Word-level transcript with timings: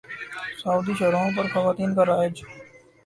سعودی 0.61 0.93
شاہراہوں 0.99 1.31
پر 1.37 1.45
خواتین 1.53 1.89
کا 1.95 2.03
راج 2.05 2.33